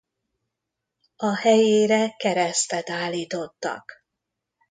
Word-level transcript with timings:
A 1.15 1.35
helyére 1.35 2.11
keresztet 2.17 2.89
állítottak. 2.89 4.03